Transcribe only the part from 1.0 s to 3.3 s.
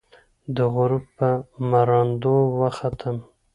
پر مراندو، وختم